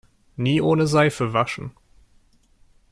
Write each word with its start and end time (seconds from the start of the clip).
Nie 0.37 0.61
ohne 0.63 0.87
Seife 0.87 1.31
waschen! 1.31 1.73